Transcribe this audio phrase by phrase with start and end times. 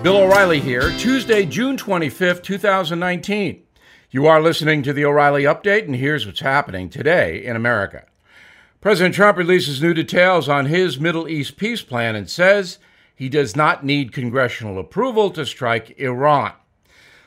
[0.00, 3.64] Bill O'Reilly here, Tuesday, June 25th, 2019.
[4.12, 8.06] You are listening to the O'Reilly Update, and here's what's happening today in America.
[8.80, 12.78] President Trump releases new details on his Middle East peace plan and says
[13.12, 16.52] he does not need congressional approval to strike Iran.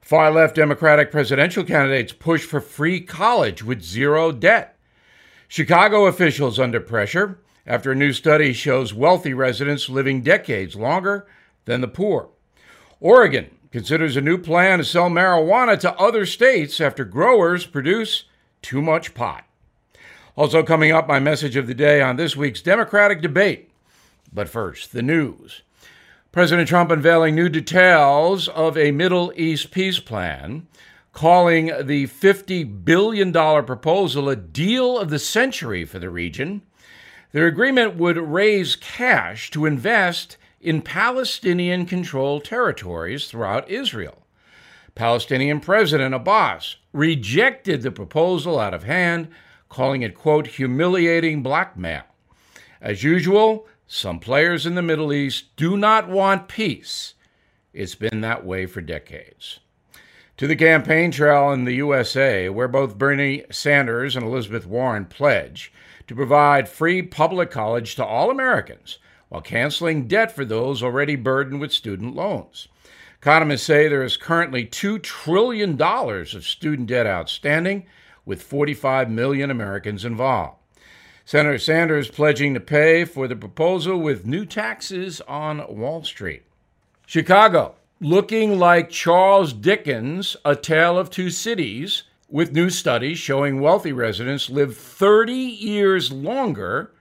[0.00, 4.78] Far left Democratic presidential candidates push for free college with zero debt.
[5.48, 11.26] Chicago officials under pressure after a new study shows wealthy residents living decades longer
[11.64, 12.28] than the poor.
[13.02, 18.26] Oregon considers a new plan to sell marijuana to other states after growers produce
[18.62, 19.44] too much pot.
[20.36, 23.72] Also, coming up, my message of the day on this week's Democratic debate.
[24.32, 25.62] But first, the news.
[26.30, 30.68] President Trump unveiling new details of a Middle East peace plan,
[31.12, 36.62] calling the $50 billion proposal a deal of the century for the region.
[37.32, 44.22] Their agreement would raise cash to invest in Palestinian controlled territories throughout Israel.
[44.94, 49.28] Palestinian President Abbas rejected the proposal out of hand,
[49.68, 52.04] calling it, quote, humiliating blackmail.
[52.80, 57.14] As usual, some players in the Middle East do not want peace.
[57.72, 59.60] It's been that way for decades.
[60.36, 65.72] To the campaign trail in the USA, where both Bernie Sanders and Elizabeth Warren pledge
[66.06, 68.98] to provide free public college to all Americans
[69.32, 72.68] while canceling debt for those already burdened with student loans.
[73.18, 77.86] Economists say there is currently $2 trillion of student debt outstanding,
[78.26, 80.58] with 45 million Americans involved.
[81.24, 86.42] Senator Sanders pledging to pay for the proposal with new taxes on Wall Street.
[87.06, 93.94] Chicago, looking like Charles Dickens' A Tale of Two Cities, with new studies showing wealthy
[93.94, 96.92] residents live 30 years longer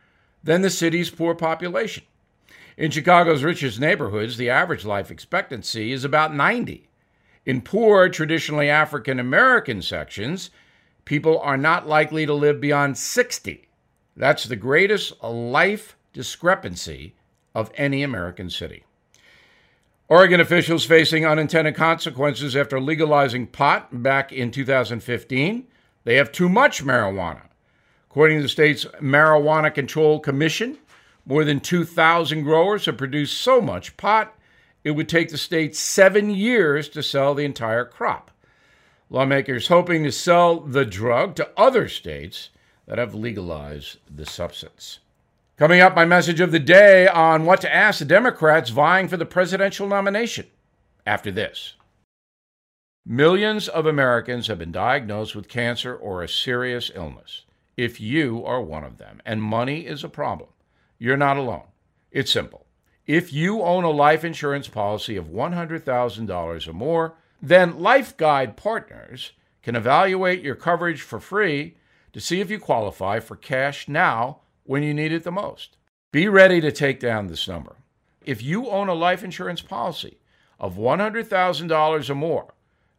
[0.41, 2.03] than the city's poor population.
[2.81, 6.89] In Chicago's richest neighborhoods, the average life expectancy is about 90.
[7.45, 10.49] In poor, traditionally African American sections,
[11.05, 13.67] people are not likely to live beyond 60.
[14.17, 17.13] That's the greatest life discrepancy
[17.53, 18.83] of any American city.
[20.09, 25.67] Oregon officials facing unintended consequences after legalizing pot back in 2015.
[26.03, 27.43] They have too much marijuana.
[28.09, 30.79] According to the state's Marijuana Control Commission,
[31.25, 34.35] more than 2,000 growers have produced so much pot,
[34.83, 38.31] it would take the state seven years to sell the entire crop.
[39.09, 42.49] Lawmakers hoping to sell the drug to other states
[42.87, 44.99] that have legalized the substance.
[45.57, 49.17] Coming up, my message of the day on what to ask the Democrats vying for
[49.17, 50.47] the presidential nomination.
[51.05, 51.75] After this,
[53.05, 57.43] millions of Americans have been diagnosed with cancer or a serious illness.
[57.77, 60.49] If you are one of them and money is a problem,
[61.01, 61.63] you're not alone.
[62.11, 62.67] It's simple.
[63.07, 69.31] If you own a life insurance policy of $100,000 or more, then LifeGuide Partners
[69.63, 71.75] can evaluate your coverage for free
[72.13, 75.75] to see if you qualify for cash now when you need it the most.
[76.11, 77.77] Be ready to take down this number.
[78.23, 80.19] If you own a life insurance policy
[80.59, 82.53] of $100,000 or more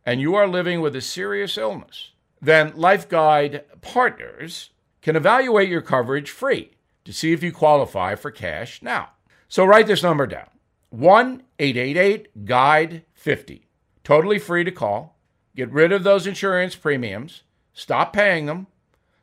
[0.05, 4.71] and you are living with a serious illness, then LifeGuide Partners
[5.03, 6.73] can evaluate your coverage free
[7.05, 9.11] to see if you qualify for cash now.
[9.49, 10.49] So write this number down
[10.91, 13.69] 1 888 Guide 50.
[14.05, 15.19] Totally free to call.
[15.55, 17.43] Get rid of those insurance premiums,
[17.73, 18.67] stop paying them,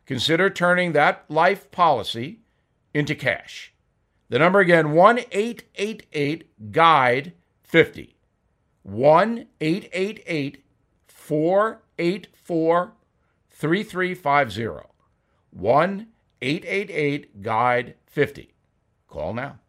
[0.05, 2.39] consider turning that life policy
[2.93, 3.73] into cash.
[4.29, 8.15] The number again 1 888 Guide 50.
[8.83, 10.63] 1 888
[11.07, 12.93] 484
[13.51, 14.89] 3350.
[15.51, 16.07] 1
[16.41, 18.53] 888 Guide 50.
[19.07, 19.59] Call now.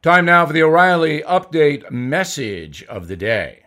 [0.00, 3.66] Time now for the O'Reilly Update message of the day.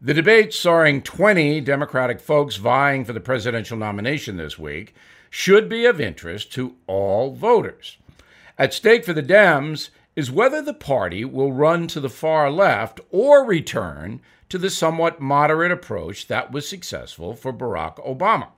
[0.00, 4.94] The debate starring 20 Democratic folks vying for the presidential nomination this week
[5.30, 7.96] should be of interest to all voters.
[8.58, 13.00] At stake for the Dems is whether the party will run to the far left
[13.10, 14.20] or return
[14.50, 18.48] to the somewhat moderate approach that was successful for Barack Obama.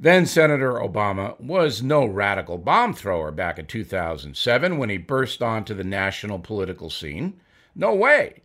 [0.00, 5.74] Then Senator Obama was no radical bomb thrower back in 2007 when he burst onto
[5.74, 7.40] the national political scene.
[7.74, 8.42] No way.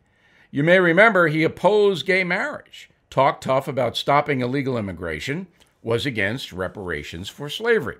[0.50, 5.46] You may remember he opposed gay marriage, talked tough about stopping illegal immigration,
[5.84, 7.98] was against reparations for slavery.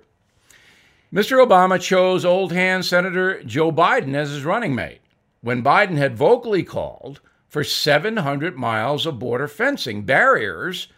[1.12, 1.44] Mr.
[1.44, 5.00] Obama chose old hand Senator Joe Biden as his running mate
[5.42, 10.88] when Biden had vocally called for 700 miles of border fencing, barriers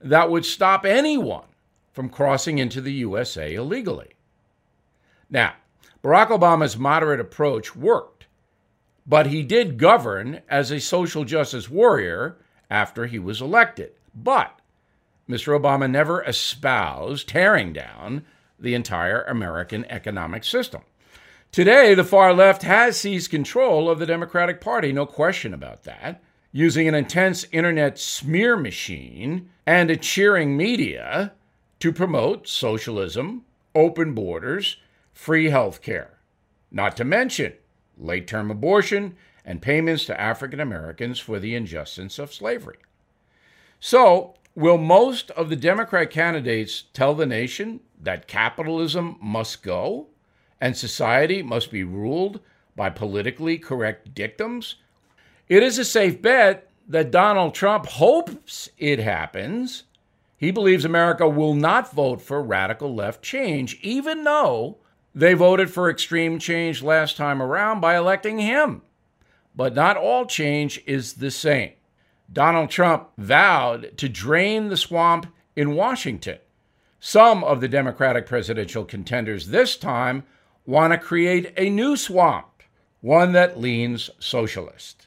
[0.00, 1.44] that would stop anyone
[1.92, 4.14] from crossing into the USA illegally.
[5.28, 5.54] Now,
[6.02, 8.26] Barack Obama's moderate approach worked,
[9.06, 12.38] but he did govern as a social justice warrior
[12.70, 13.92] after he was elected.
[14.14, 14.58] But
[15.28, 15.58] Mr.
[15.58, 18.24] Obama never espoused tearing down
[18.58, 20.82] the entire American economic system.
[21.52, 26.22] Today, the far left has seized control of the Democratic Party, no question about that,
[26.52, 31.32] using an intense internet smear machine and a cheering media
[31.80, 33.44] to promote socialism,
[33.74, 34.76] open borders,
[35.12, 36.18] free health care,
[36.70, 37.54] not to mention
[37.98, 42.78] late term abortion and payments to African Americans for the injustice of slavery.
[43.78, 50.08] So, will most of the Democrat candidates tell the nation that capitalism must go
[50.60, 52.40] and society must be ruled
[52.76, 54.76] by politically correct dictums?
[55.48, 59.84] It is a safe bet that Donald Trump hopes it happens.
[60.40, 64.78] He believes America will not vote for radical left change, even though
[65.14, 68.80] they voted for extreme change last time around by electing him.
[69.54, 71.72] But not all change is the same.
[72.32, 75.26] Donald Trump vowed to drain the swamp
[75.56, 76.38] in Washington.
[77.00, 80.24] Some of the Democratic presidential contenders this time
[80.64, 82.62] want to create a new swamp,
[83.02, 85.06] one that leans socialist.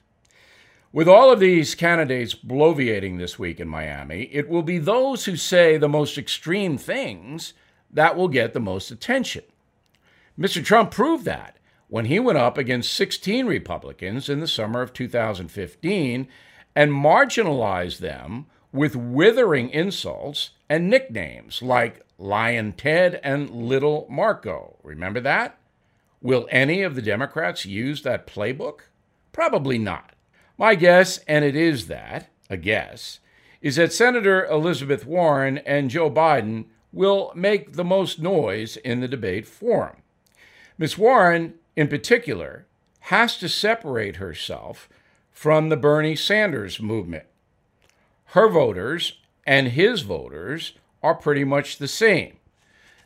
[0.94, 5.36] With all of these candidates bloviating this week in Miami, it will be those who
[5.36, 7.56] say the most extreme things
[7.90, 9.42] that will get the most attention.
[10.40, 10.64] Mr.
[10.64, 11.58] Trump proved that
[11.88, 16.28] when he went up against 16 Republicans in the summer of 2015
[16.76, 24.78] and marginalized them with withering insults and nicknames like Lyin' Ted and Little Marco.
[24.84, 25.58] Remember that?
[26.22, 28.82] Will any of the Democrats use that playbook?
[29.32, 30.13] Probably not.
[30.64, 33.20] My guess, and it is that, a guess,
[33.62, 39.10] is that Senator Elizabeth Warren and Joe Biden will make the most noise in the
[39.10, 39.98] debate forum.
[40.78, 40.98] Ms.
[40.98, 42.66] Warren, in particular,
[43.12, 44.88] has to separate herself
[45.34, 47.26] from the Bernie Sanders movement.
[48.28, 52.38] Her voters and his voters are pretty much the same.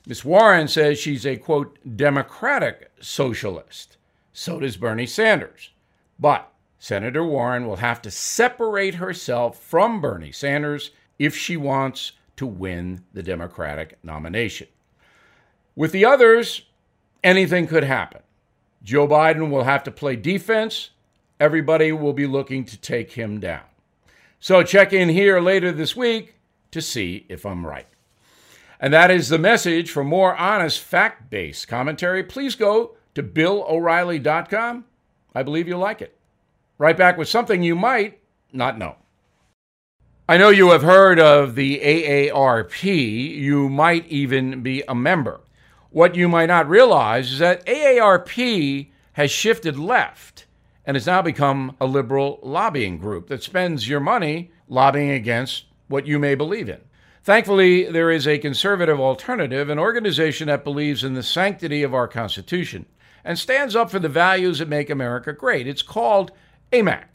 [0.06, 0.24] Ms.
[0.24, 3.98] Warren says she's a quote, democratic socialist.
[4.32, 5.72] So does Bernie Sanders.
[6.20, 12.46] But Senator Warren will have to separate herself from Bernie Sanders if she wants to
[12.46, 14.68] win the Democratic nomination.
[15.76, 16.64] With the others,
[17.24, 18.22] anything could happen.
[18.84, 20.92] Joe Biden will have to play defense.
[21.40, 23.64] Everybody will be looking to take him down.
[24.40, 26.36] So check in here later this week
[26.72, 27.88] to see if I'm right.
[28.80, 29.90] And that is the message.
[29.90, 34.86] For more honest, fact based commentary, please go to BillO'Reilly.com.
[35.34, 36.17] I believe you'll like it.
[36.78, 38.20] Right back with something you might
[38.54, 38.96] not know.
[40.30, 42.84] I know you have heard of the AARP.
[42.84, 45.42] You might even be a member.
[45.90, 50.46] What you might not realize is that AARP has shifted left
[50.86, 56.06] and has now become a liberal lobbying group that spends your money lobbying against what
[56.06, 56.82] you may believe in.
[57.24, 62.08] Thankfully, there is a conservative alternative, an organization that believes in the sanctity of our
[62.08, 62.86] Constitution
[63.24, 65.68] and stands up for the values that make America great.
[65.68, 66.32] It's called
[66.72, 67.06] AMAC.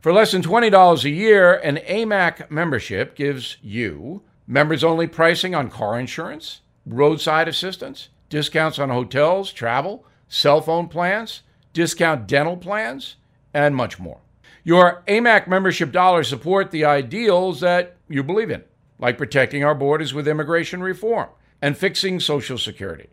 [0.00, 5.70] For less than $20 a year, an AMAC membership gives you members only pricing on
[5.70, 11.42] car insurance, roadside assistance, discounts on hotels, travel, cell phone plans,
[11.72, 13.16] discount dental plans,
[13.52, 14.20] and much more.
[14.62, 18.62] Your AMAC membership dollars support the ideals that you believe in
[18.98, 21.28] like protecting our borders with immigration reform
[21.60, 23.08] and fixing Social Security.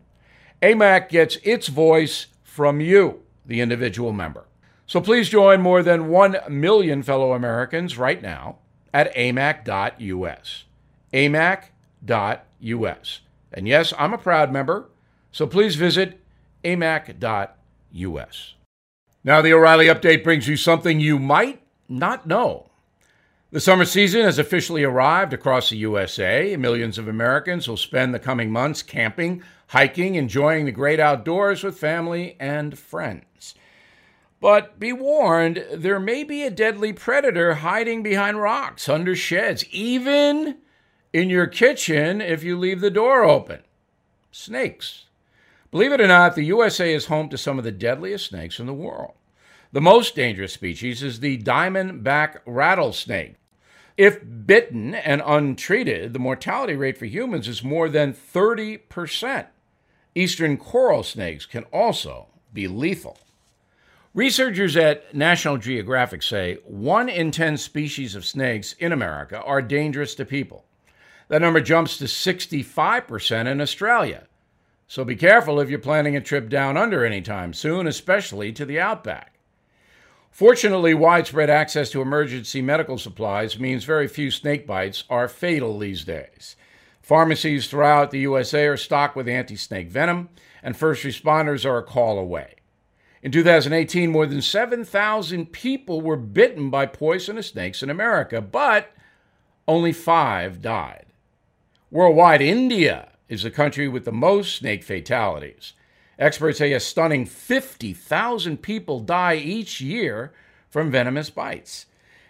[0.62, 4.46] AMAC gets its voice from you, the individual member.
[4.86, 8.58] So please join more than 1 million fellow Americans right now
[8.92, 10.64] at amac.us.
[11.12, 11.70] amac.us.
[13.52, 14.90] And yes, I'm a proud member,
[15.32, 16.20] so please visit
[16.64, 18.54] amac.us.
[19.26, 22.70] Now, the O'Reilly Update brings you something you might not know.
[23.52, 26.56] The summer season has officially arrived across the USA.
[26.56, 31.78] Millions of Americans will spend the coming months camping, hiking, enjoying the great outdoors with
[31.78, 33.24] family and friends.
[34.44, 40.58] But be warned, there may be a deadly predator hiding behind rocks, under sheds, even
[41.14, 43.60] in your kitchen if you leave the door open.
[44.30, 45.06] Snakes.
[45.70, 48.66] Believe it or not, the USA is home to some of the deadliest snakes in
[48.66, 49.14] the world.
[49.72, 53.36] The most dangerous species is the diamondback rattlesnake.
[53.96, 59.46] If bitten and untreated, the mortality rate for humans is more than 30%.
[60.14, 63.16] Eastern coral snakes can also be lethal.
[64.14, 70.14] Researchers at National Geographic say one in 10 species of snakes in America are dangerous
[70.14, 70.64] to people.
[71.26, 74.28] That number jumps to 65% in Australia.
[74.86, 78.78] So be careful if you're planning a trip down under anytime soon, especially to the
[78.78, 79.32] outback.
[80.30, 86.04] Fortunately, widespread access to emergency medical supplies means very few snake bites are fatal these
[86.04, 86.54] days.
[87.02, 90.28] Pharmacies throughout the USA are stocked with anti snake venom,
[90.62, 92.54] and first responders are a call away.
[93.24, 98.92] In 2018, more than 7,000 people were bitten by poisonous snakes in America, but
[99.66, 101.06] only five died.
[101.90, 105.72] Worldwide, India is the country with the most snake fatalities.
[106.18, 110.34] Experts say a stunning 50,000 people die each year
[110.68, 111.86] from venomous bites.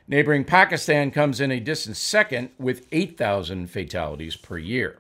[0.07, 4.99] Neighboring Pakistan comes in a distant second with 8,000 fatalities per year.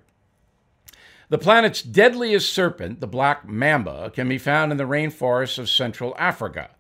[1.34, 6.14] The planet's deadliest serpent, the black mamba, can be found in the rainforests of Central
[6.16, 6.70] Africa.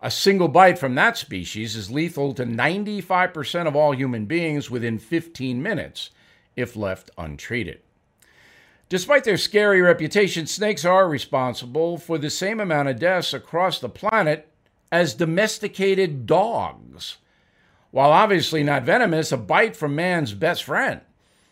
[0.00, 4.98] A single bite from that species is lethal to 95% of all human beings within
[4.98, 6.08] 15 minutes
[6.56, 7.82] if left untreated.
[8.88, 13.90] Despite their scary reputation, snakes are responsible for the same amount of deaths across the
[13.90, 14.48] planet
[14.90, 17.18] as domesticated dogs.
[17.90, 21.02] While obviously not venomous, a bite from man's best friend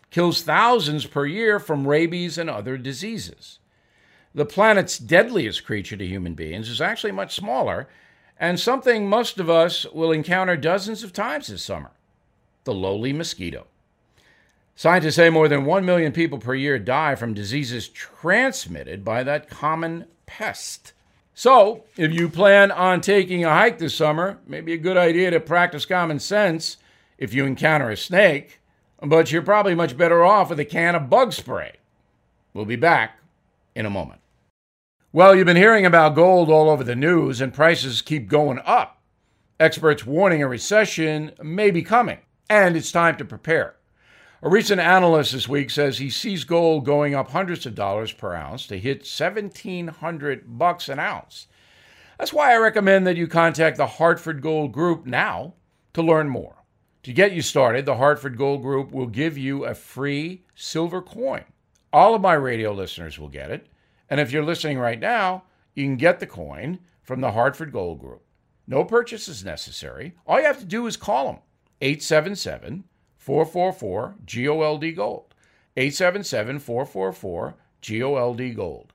[0.09, 3.59] kills thousands per year from rabies and other diseases.
[4.33, 7.87] The planet's deadliest creature to human beings is actually much smaller,
[8.39, 11.91] and something most of us will encounter dozens of times this summer
[12.63, 13.65] the lowly mosquito.
[14.75, 19.49] Scientists say more than 1 million people per year die from diseases transmitted by that
[19.49, 20.91] common pest.
[21.33, 25.39] So, if you plan on taking a hike this summer, maybe a good idea to
[25.39, 26.77] practice common sense
[27.17, 28.56] if you encounter a snake
[29.01, 31.73] but you're probably much better off with a can of bug spray.
[32.53, 33.19] We'll be back
[33.75, 34.21] in a moment.
[35.13, 39.01] Well, you've been hearing about gold all over the news, and prices keep going up.
[39.59, 43.75] Experts warning a recession may be coming, and it's time to prepare.
[44.43, 48.35] A recent analyst this week says he sees gold going up hundreds of dollars per
[48.35, 51.47] ounce to hit 1700 bucks an ounce.
[52.19, 55.53] That's why I recommend that you contact the Hartford Gold Group now
[55.93, 56.56] to learn more.
[57.07, 61.45] To get you started, the Hartford Gold Group will give you a free silver coin.
[61.93, 63.67] All of my radio listeners will get it.
[64.09, 68.01] And if you're listening right now, you can get the coin from the Hartford Gold
[68.01, 68.25] Group.
[68.67, 70.15] No purchase is necessary.
[70.25, 71.39] All you have to do is call them
[71.79, 72.83] 877
[73.15, 75.33] 444 GOLD Gold.
[75.77, 77.55] 877 444
[77.87, 78.91] GOLD Gold.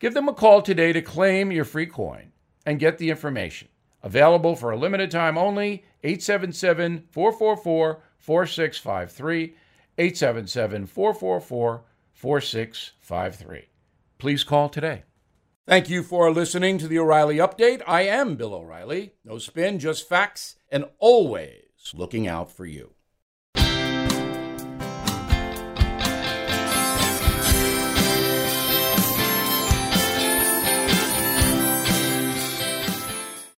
[0.00, 2.32] Give them a call today to claim your free coin
[2.66, 3.68] and get the information.
[4.02, 9.54] Available for a limited time only 877 444 4653.
[9.98, 11.82] 877 444
[12.12, 13.68] 4653.
[14.18, 15.02] Please call today.
[15.66, 17.82] Thank you for listening to the O'Reilly Update.
[17.86, 19.14] I am Bill O'Reilly.
[19.24, 22.94] No spin, just facts, and always looking out for you.